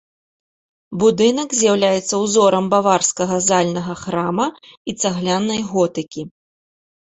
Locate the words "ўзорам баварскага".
2.23-3.37